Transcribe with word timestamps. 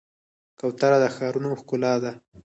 کوتره 0.59 0.97
د 1.03 1.05
ښارونو 1.15 1.49
ښکلا 1.59 1.93
ده. 2.03 2.11